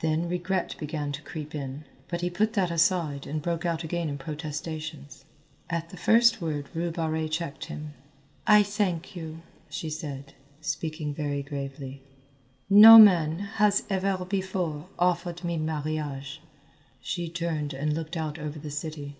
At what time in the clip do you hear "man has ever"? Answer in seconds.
12.98-14.22